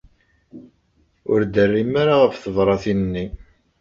[1.31, 3.25] Ur d-terrim ara ɣef tebṛatin-nni.